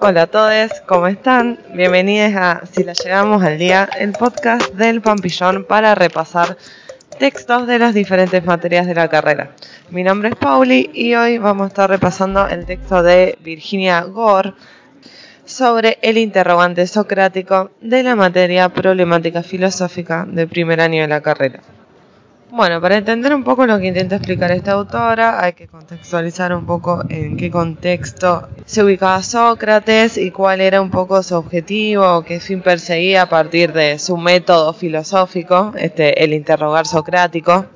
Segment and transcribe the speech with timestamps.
[0.00, 1.58] Hola a todos, ¿cómo están?
[1.72, 6.58] Bienvenidos a Si la llegamos al día, el podcast del Pampillón para repasar
[7.18, 9.52] textos de las diferentes materias de la carrera.
[9.90, 14.54] Mi nombre es Pauli y hoy vamos a estar repasando el texto de Virginia Gore
[15.44, 21.60] sobre el interrogante socrático de la materia problemática filosófica de primer año de la carrera.
[22.56, 26.66] Bueno, para entender un poco lo que intenta explicar esta autora, hay que contextualizar un
[26.66, 32.38] poco en qué contexto se ubicaba Sócrates y cuál era un poco su objetivo, qué
[32.38, 37.66] fin perseguía a partir de su método filosófico, este, el interrogar socrático.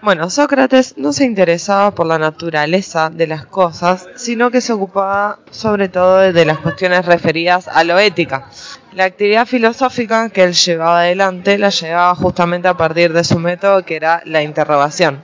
[0.00, 5.40] Bueno, Sócrates no se interesaba por la naturaleza de las cosas, sino que se ocupaba
[5.50, 8.48] sobre todo de las cuestiones referidas a lo ética.
[8.94, 13.86] La actividad filosófica que él llevaba adelante la llevaba justamente a partir de su método
[13.86, 15.22] que era la interrogación.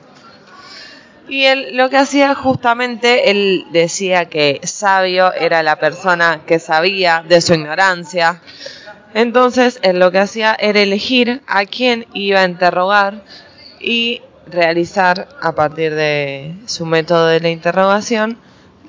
[1.29, 7.23] Y él lo que hacía justamente, él decía que sabio era la persona que sabía
[7.29, 8.41] de su ignorancia.
[9.13, 13.23] Entonces, él lo que hacía era elegir a quién iba a interrogar
[13.81, 18.39] y realizar a partir de su método de la interrogación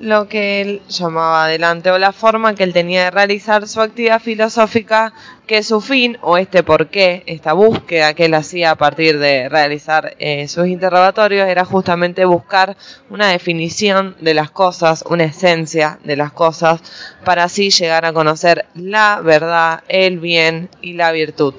[0.00, 4.20] lo que él llamaba adelante o la forma que él tenía de realizar su actividad
[4.20, 5.12] filosófica,
[5.46, 9.50] que su fin o este por qué, esta búsqueda que él hacía a partir de
[9.50, 12.78] realizar eh, sus interrogatorios era justamente buscar
[13.10, 16.80] una definición de las cosas, una esencia de las cosas,
[17.22, 21.54] para así llegar a conocer la verdad, el bien y la virtud.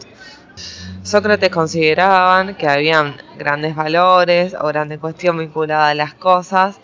[1.04, 6.80] Sócrates consideraban que habían grandes valores o grandes cuestión vinculada a las cosas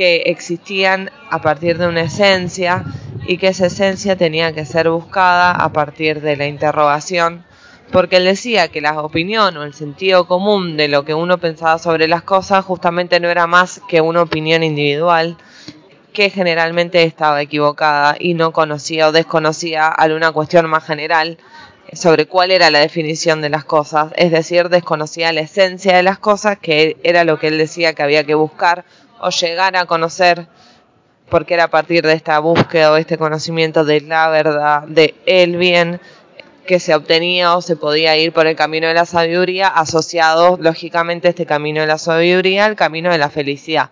[0.00, 2.86] que existían a partir de una esencia
[3.26, 7.44] y que esa esencia tenía que ser buscada a partir de la interrogación,
[7.92, 11.76] porque él decía que la opinión o el sentido común de lo que uno pensaba
[11.76, 15.36] sobre las cosas justamente no era más que una opinión individual
[16.14, 21.36] que generalmente estaba equivocada y no conocía o desconocía alguna cuestión más general
[21.92, 26.18] sobre cuál era la definición de las cosas, es decir, desconocía la esencia de las
[26.18, 28.86] cosas, que era lo que él decía que había que buscar
[29.20, 30.46] o llegar a conocer,
[31.28, 35.56] porque era a partir de esta búsqueda o este conocimiento de la verdad, de el
[35.56, 36.00] bien,
[36.66, 41.28] que se obtenía o se podía ir por el camino de la sabiduría, asociado lógicamente
[41.28, 43.90] este camino de la sabiduría al camino de la felicidad.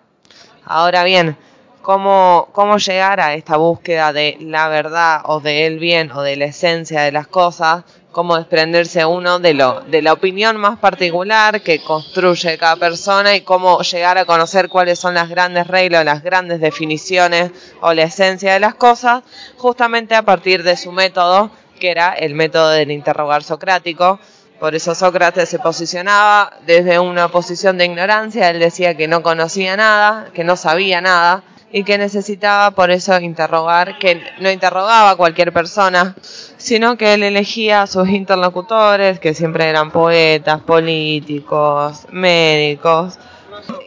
[0.65, 1.37] Ahora bien,
[1.83, 6.45] cómo, cómo llegar a esta búsqueda de la verdad o del bien o de la
[6.45, 7.85] esencia de las cosas,
[8.19, 13.43] cómo desprenderse uno de, lo, de la opinión más particular que construye cada persona y
[13.43, 18.55] cómo llegar a conocer cuáles son las grandes reglas, las grandes definiciones o la esencia
[18.55, 19.23] de las cosas,
[19.57, 24.19] justamente a partir de su método, que era el método del interrogar socrático.
[24.59, 29.77] Por eso Sócrates se posicionaba desde una posición de ignorancia, él decía que no conocía
[29.77, 35.17] nada, que no sabía nada, y que necesitaba por eso interrogar, que no interrogaba a
[35.17, 36.15] cualquier persona,
[36.59, 43.19] sino que él elegía a sus interlocutores, que siempre eran poetas, políticos, médicos,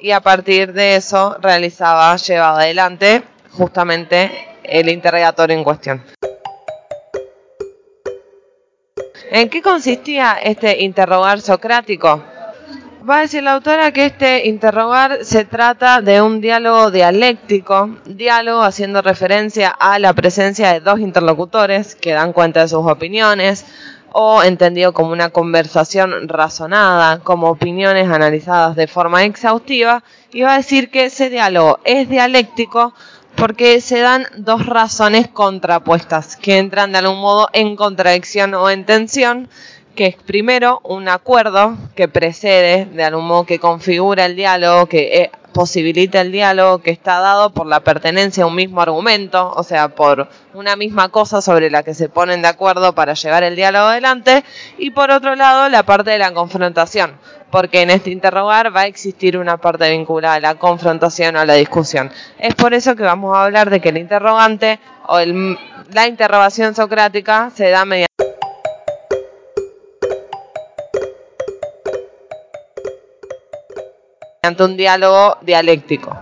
[0.02, 6.04] y a partir de eso realizaba, llevaba adelante justamente el interrogatorio en cuestión.
[9.30, 12.22] ¿En qué consistía este interrogar socrático?
[13.10, 18.62] Va a decir la autora que este interrogar se trata de un diálogo dialéctico, diálogo
[18.62, 23.66] haciendo referencia a la presencia de dos interlocutores que dan cuenta de sus opiniones,
[24.14, 30.58] o entendido como una conversación razonada, como opiniones analizadas de forma exhaustiva, y va a
[30.58, 32.94] decir que ese diálogo es dialéctico
[33.36, 38.86] porque se dan dos razones contrapuestas que entran de algún modo en contradicción o en
[38.86, 39.50] tensión
[39.96, 45.22] que es primero un acuerdo que precede, de algún modo que configura el diálogo, que
[45.22, 49.64] eh, posibilita el diálogo, que está dado por la pertenencia a un mismo argumento, o
[49.64, 53.56] sea, por una misma cosa sobre la que se ponen de acuerdo para llevar el
[53.56, 54.44] diálogo adelante,
[54.78, 57.18] y por otro lado la parte de la confrontación,
[57.52, 61.46] porque en este interrogar va a existir una parte vinculada a la confrontación o a
[61.46, 62.12] la discusión.
[62.40, 67.52] Es por eso que vamos a hablar de que el interrogante o la interrogación socrática
[67.54, 68.11] se da mediante
[74.44, 76.18] mediante un diálogo dialéctico.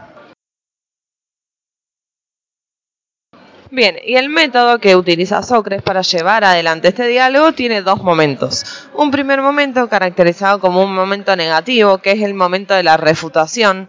[3.71, 8.89] Bien, y el método que utiliza Sócrates para llevar adelante este diálogo tiene dos momentos.
[8.93, 13.87] Un primer momento caracterizado como un momento negativo, que es el momento de la refutación,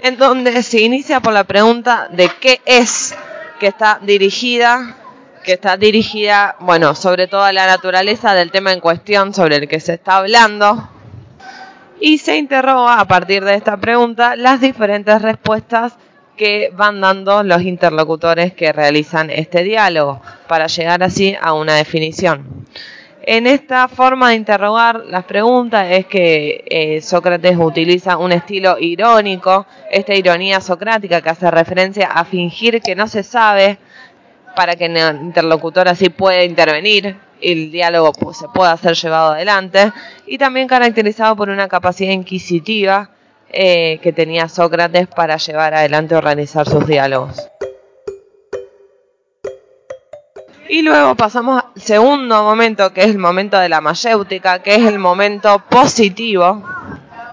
[0.00, 3.14] en donde se inicia por la pregunta de qué es
[3.60, 4.96] que está dirigida,
[5.44, 9.68] que está dirigida, bueno, sobre todo a la naturaleza del tema en cuestión sobre el
[9.68, 10.88] que se está hablando,
[12.00, 15.96] y se interroga a partir de esta pregunta las diferentes respuestas
[16.36, 22.66] que van dando los interlocutores que realizan este diálogo para llegar así a una definición.
[23.22, 29.66] En esta forma de interrogar las preguntas es que eh, Sócrates utiliza un estilo irónico,
[29.90, 33.78] esta ironía socrática que hace referencia a fingir que no se sabe
[34.54, 39.92] para que el interlocutor así pueda intervenir el diálogo pues, se pueda ser llevado adelante,
[40.26, 43.10] y también caracterizado por una capacidad inquisitiva
[43.48, 47.48] eh, que tenía Sócrates para llevar adelante o organizar sus diálogos.
[50.68, 54.84] Y luego pasamos al segundo momento, que es el momento de la mayéutica, que es
[54.84, 56.64] el momento positivo,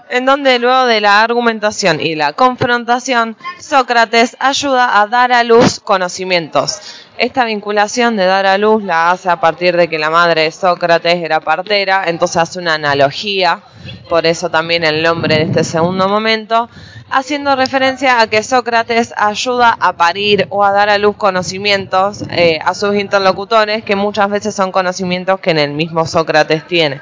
[0.08, 5.80] en donde luego de la argumentación y la confrontación, Sócrates ayuda a dar a luz
[5.80, 7.03] conocimientos.
[7.16, 10.50] Esta vinculación de dar a luz la hace a partir de que la madre de
[10.50, 13.60] Sócrates era partera, entonces hace una analogía,
[14.08, 16.68] por eso también el nombre de este segundo momento,
[17.10, 22.58] haciendo referencia a que Sócrates ayuda a parir o a dar a luz conocimientos eh,
[22.64, 27.00] a sus interlocutores que muchas veces son conocimientos que en el mismo Sócrates tiene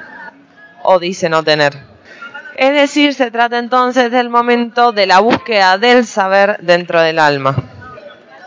[0.83, 1.73] o dice no tener.
[2.55, 7.55] Es decir, se trata entonces del momento de la búsqueda del saber dentro del alma.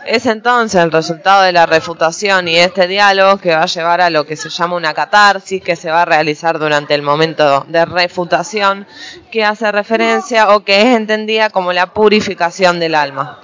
[0.07, 4.09] Es entonces el resultado de la refutación y este diálogo que va a llevar a
[4.09, 7.83] lo que se llama una catarsis, que se va a realizar durante el momento de
[7.83, 8.87] refutación,
[9.31, 13.41] que hace referencia o que es entendida como la purificación del alma.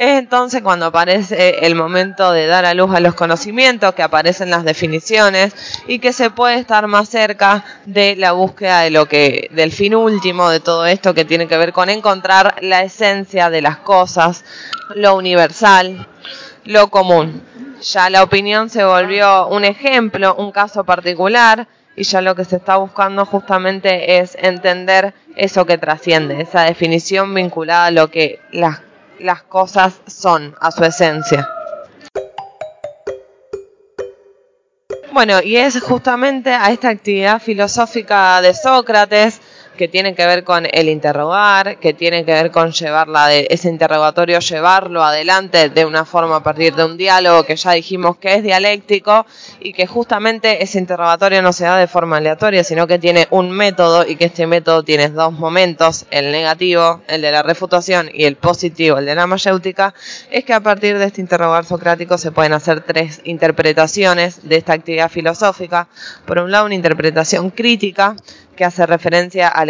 [0.00, 4.48] Es entonces cuando aparece el momento de dar a luz a los conocimientos, que aparecen
[4.48, 5.54] las definiciones
[5.86, 9.94] y que se puede estar más cerca de la búsqueda de lo que, del fin
[9.94, 14.42] último de todo esto que tiene que ver con encontrar la esencia de las cosas,
[14.94, 16.08] lo universal,
[16.64, 17.42] lo común.
[17.82, 22.56] Ya la opinión se volvió un ejemplo, un caso particular, y ya lo que se
[22.56, 28.80] está buscando justamente es entender eso que trasciende, esa definición vinculada a lo que las,
[29.20, 31.48] las cosas son, a su esencia.
[35.12, 39.40] Bueno, y es justamente a esta actividad filosófica de Sócrates
[39.80, 43.70] que tienen que ver con el interrogar, que tienen que ver con llevarla de ese
[43.70, 48.34] interrogatorio, llevarlo adelante de una forma a partir de un diálogo que ya dijimos que
[48.34, 49.24] es dialéctico
[49.58, 53.52] y que justamente ese interrogatorio no se da de forma aleatoria, sino que tiene un
[53.52, 58.26] método y que este método tiene dos momentos, el negativo, el de la refutación y
[58.26, 59.94] el positivo, el de la mayéutica,
[60.30, 64.74] es que a partir de este interrogar socrático se pueden hacer tres interpretaciones de esta
[64.74, 65.88] actividad filosófica.
[66.26, 68.14] Por un lado, una interpretación crítica,
[68.56, 69.64] que hace referencia a,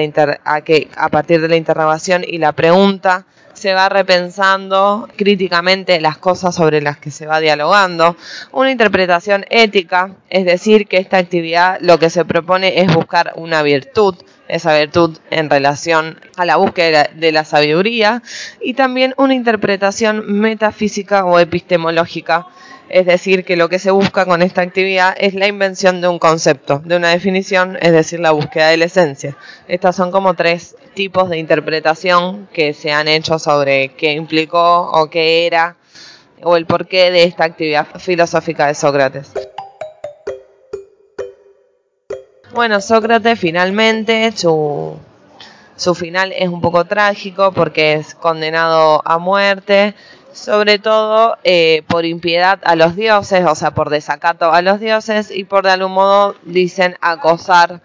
[0.44, 3.26] a que a partir de la interrogación y la pregunta
[3.60, 8.16] se va repensando críticamente las cosas sobre las que se va dialogando.
[8.52, 13.62] Una interpretación ética, es decir, que esta actividad lo que se propone es buscar una
[13.62, 14.14] virtud,
[14.48, 18.22] esa virtud en relación a la búsqueda de la sabiduría,
[18.62, 22.46] y también una interpretación metafísica o epistemológica,
[22.90, 26.18] es decir, que lo que se busca con esta actividad es la invención de un
[26.18, 29.36] concepto, de una definición, es decir, la búsqueda de la esencia.
[29.68, 35.08] Estas son como tres tipos de interpretación que se han hecho sobre qué implicó o
[35.08, 35.76] qué era
[36.42, 39.30] o el porqué de esta actividad filosófica de Sócrates.
[42.52, 44.96] Bueno, Sócrates finalmente, su,
[45.76, 49.94] su final es un poco trágico porque es condenado a muerte
[50.32, 55.30] sobre todo eh, por impiedad a los dioses, o sea, por desacato a los dioses
[55.30, 57.80] y por de algún modo, dicen, acosar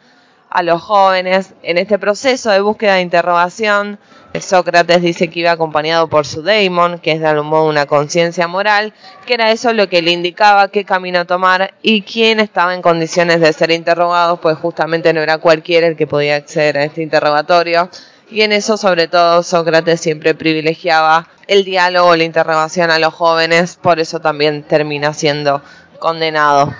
[0.49, 1.53] a los jóvenes.
[1.63, 3.99] En este proceso de búsqueda de interrogación,
[4.39, 8.47] Sócrates dice que iba acompañado por su daemon, que es de algún modo una conciencia
[8.47, 8.93] moral,
[9.25, 13.39] que era eso lo que le indicaba qué camino tomar y quién estaba en condiciones
[13.39, 17.89] de ser interrogado, pues justamente no era cualquiera el que podía acceder a este interrogatorio.
[18.29, 23.77] Y en eso, sobre todo, Sócrates siempre privilegiaba el diálogo, la interrogación a los jóvenes,
[23.79, 25.61] por eso también termina siendo
[25.99, 26.73] condenado.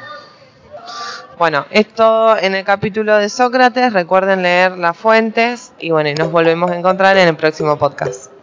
[1.38, 3.92] Bueno, esto en el capítulo de Sócrates.
[3.92, 8.35] Recuerden leer las fuentes y bueno, nos volvemos a encontrar en el próximo podcast.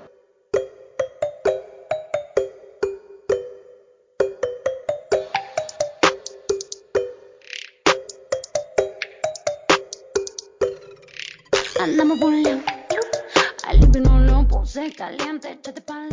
[15.03, 16.12] saliente, to the pan